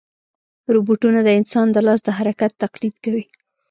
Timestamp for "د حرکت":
2.05-2.51